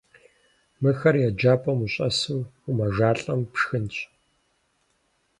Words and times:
Мыхэр 0.81 1.15
еджапӀэм 1.27 1.79
ущӀэсу 1.85 2.41
умэжалӀэм, 2.67 3.41
пшхынщ. 3.51 3.97